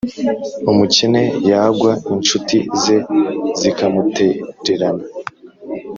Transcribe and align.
umukene 0.71 1.21
yagwa, 1.51 1.91
incuti 2.13 2.57
ze 2.83 2.97
zikamutererana 3.59 5.03